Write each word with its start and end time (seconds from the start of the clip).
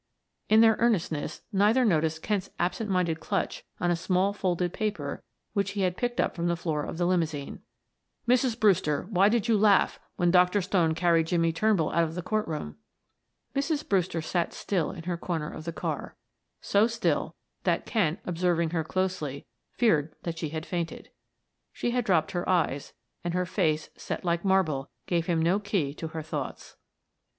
In 0.49 0.61
their 0.61 0.77
earnestness 0.79 1.43
neither 1.53 1.85
noticed 1.85 2.23
Kent's 2.23 2.49
absent 2.57 2.89
minded 2.89 3.19
clutch 3.19 3.63
on 3.79 3.91
a 3.91 3.95
small 3.95 4.33
folded 4.33 4.73
paper 4.73 5.21
which 5.53 5.73
he 5.73 5.81
had 5.81 5.95
picked 5.95 6.19
up 6.19 6.35
from 6.35 6.47
the 6.47 6.55
floor 6.55 6.83
of 6.83 6.97
the 6.97 7.05
limousine. 7.05 7.61
"Mrs. 8.27 8.59
Brewster, 8.59 9.05
why 9.11 9.29
did 9.29 9.47
you 9.47 9.55
laugh 9.59 9.99
when 10.15 10.31
Dr. 10.31 10.59
Stone 10.59 10.95
carried 10.95 11.27
Jimmie 11.27 11.53
Turnbull 11.53 11.91
out 11.91 12.03
of 12.05 12.15
the 12.15 12.23
court 12.23 12.47
room?" 12.47 12.77
Mrs. 13.55 13.87
Brewster 13.87 14.23
sat 14.23 14.53
still 14.53 14.89
in 14.89 15.03
her 15.03 15.17
corner 15.17 15.51
of 15.53 15.65
the 15.65 15.71
car; 15.71 16.17
so 16.61 16.87
still 16.87 17.35
that 17.63 17.85
Kent, 17.85 18.21
observing 18.25 18.71
her 18.71 18.83
closely, 18.83 19.45
feared 19.69 20.15
that 20.23 20.39
she 20.39 20.49
had 20.49 20.65
fainted. 20.65 21.11
She 21.71 21.91
had 21.91 22.05
dropped 22.05 22.31
her 22.31 22.49
eyes, 22.49 22.93
and 23.23 23.35
her 23.35 23.45
face, 23.45 23.91
set 23.95 24.25
like 24.25 24.43
marble, 24.43 24.89
gave 25.05 25.27
him 25.27 25.39
no 25.43 25.59
key 25.59 25.93
to 25.93 26.07
her 26.07 26.23
thoughts. 26.23 26.75